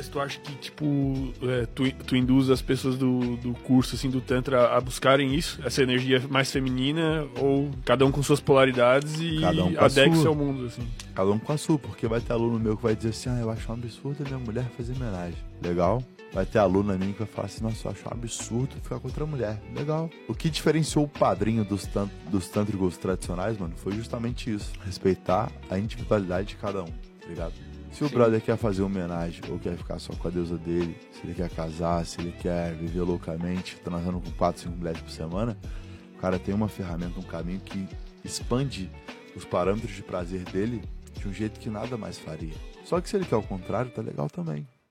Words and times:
Mas 0.00 0.08
tu 0.08 0.18
acha 0.18 0.40
que, 0.40 0.54
tipo, 0.54 1.30
é, 1.42 1.66
tu, 1.66 1.82
tu 2.06 2.16
induz 2.16 2.48
as 2.48 2.62
pessoas 2.62 2.96
do, 2.96 3.36
do 3.36 3.52
curso, 3.52 3.96
assim, 3.96 4.08
do 4.08 4.18
Tantra 4.18 4.74
a 4.74 4.80
buscarem 4.80 5.34
isso? 5.34 5.60
Essa 5.62 5.82
energia 5.82 6.22
mais 6.30 6.50
feminina? 6.50 7.26
Ou 7.38 7.70
cada 7.84 8.06
um 8.06 8.10
com 8.10 8.22
suas 8.22 8.40
polaridades 8.40 9.20
e 9.20 9.40
Cada 9.42 9.62
um 9.62 9.74
com 9.74 9.82
a 9.82 9.84
adeque-se 9.84 10.22
sua. 10.22 10.28
ao 10.30 10.34
mundo, 10.34 10.64
assim? 10.64 10.88
Cada 11.14 11.30
um 11.30 11.38
com 11.38 11.52
a 11.52 11.58
sua, 11.58 11.78
porque 11.78 12.06
vai 12.08 12.18
ter 12.18 12.32
aluno 12.32 12.58
meu 12.58 12.78
que 12.78 12.82
vai 12.82 12.96
dizer 12.96 13.10
assim, 13.10 13.28
ah, 13.28 13.40
eu 13.42 13.50
acho 13.50 13.70
um 13.70 13.74
absurdo 13.74 14.24
a 14.24 14.26
minha 14.26 14.38
mulher 14.38 14.64
fazer 14.74 14.94
homenagem. 14.94 15.36
Legal. 15.62 16.02
Vai 16.32 16.46
ter 16.46 16.60
aluno 16.60 16.96
minha 16.96 17.12
que 17.12 17.18
vai 17.18 17.28
falar 17.28 17.46
assim, 17.48 17.62
nossa, 17.62 17.86
eu 17.86 17.92
acho 17.92 18.08
um 18.08 18.10
absurdo 18.10 18.76
ficar 18.82 18.98
com 19.00 19.08
outra 19.08 19.26
mulher. 19.26 19.60
Legal. 19.76 20.08
O 20.26 20.32
que 20.32 20.48
diferenciou 20.48 21.04
o 21.04 21.08
padrinho 21.08 21.62
dos, 21.62 21.84
tan 21.84 22.08
dos 22.30 22.48
tântricos 22.48 22.96
tradicionais, 22.96 23.58
mano, 23.58 23.74
foi 23.76 23.92
justamente 23.92 24.50
isso. 24.50 24.72
Respeitar 24.82 25.52
a 25.68 25.78
individualidade 25.78 26.48
de 26.48 26.56
cada 26.56 26.84
um, 26.84 26.86
tá 27.20 27.28
ligado? 27.28 27.52
Se 27.90 28.04
o 28.04 28.08
Sim. 28.08 28.14
brother 28.14 28.40
quer 28.40 28.56
fazer 28.56 28.82
homenagem 28.82 29.42
ou 29.50 29.58
quer 29.58 29.76
ficar 29.76 29.98
só 29.98 30.12
com 30.14 30.28
a 30.28 30.30
deusa 30.30 30.56
dele, 30.56 30.96
se 31.12 31.26
ele 31.26 31.34
quer 31.34 31.50
casar, 31.50 32.04
se 32.06 32.20
ele 32.20 32.32
quer 32.32 32.74
viver 32.74 33.02
loucamente, 33.02 33.76
transando 33.82 34.20
com 34.20 34.30
4, 34.32 34.62
5 34.62 34.76
mulheres 34.76 35.00
por 35.00 35.10
semana, 35.10 35.58
o 36.14 36.18
cara 36.20 36.38
tem 36.38 36.54
uma 36.54 36.68
ferramenta, 36.68 37.18
um 37.18 37.24
caminho 37.24 37.60
que 37.60 37.88
expande 38.24 38.90
os 39.34 39.44
parâmetros 39.44 39.94
de 39.94 40.02
prazer 40.02 40.44
dele 40.44 40.82
de 41.18 41.28
um 41.28 41.32
jeito 41.32 41.58
que 41.58 41.68
nada 41.68 41.96
mais 41.96 42.18
faria. 42.18 42.54
Só 42.84 43.00
que 43.00 43.08
se 43.08 43.16
ele 43.16 43.24
quer 43.24 43.36
o 43.36 43.42
contrário, 43.42 43.90
tá 43.90 44.00
legal 44.02 44.28
também. 44.28 44.66